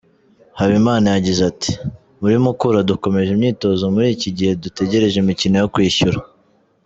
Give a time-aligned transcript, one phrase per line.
[0.59, 1.71] Habimana yagize ati
[2.19, 6.19] “Muri Mukura dukomeje imyitozo muri iki gihe dutegereje imikino yo kwishyura.